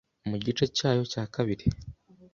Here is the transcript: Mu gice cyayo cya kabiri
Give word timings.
Mu 0.29 0.37
gice 0.45 0.65
cyayo 0.77 1.03
cya 1.11 1.23
kabiri 1.33 1.65